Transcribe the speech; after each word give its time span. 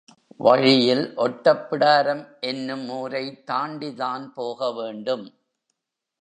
வழியில் 0.37 1.17
ஒட்டப்பிடாரம் 1.17 2.39
என்னும் 2.39 2.89
ஊரைத் 2.89 3.45
தாண்டிதான் 3.45 4.33
போக 4.33 4.71
வேண்டும். 4.71 5.25